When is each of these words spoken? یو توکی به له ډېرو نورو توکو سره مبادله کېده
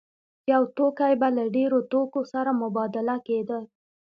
یو 0.51 0.61
توکی 0.77 1.13
به 1.19 1.27
له 1.37 1.43
ډېرو 1.55 1.77
نورو 1.79 1.89
توکو 1.91 2.21
سره 2.33 2.51
مبادله 2.61 3.15
کېده 3.27 3.59